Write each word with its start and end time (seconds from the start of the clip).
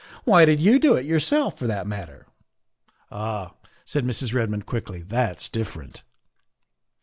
"Why 0.25 0.45
did 0.45 0.59
you 0.59 0.79
do 0.79 0.95
it 0.95 1.05
your 1.05 1.19
self, 1.19 1.59
for 1.59 1.67
that 1.67 1.85
matter?" 1.85 2.25
"Ah," 3.11 3.53
said 3.85 4.03
Mrs. 4.03 4.33
Redmond 4.33 4.65
quickly," 4.65 5.03
that's 5.07 5.47
dif 5.47 5.75
ferent." 5.75 6.01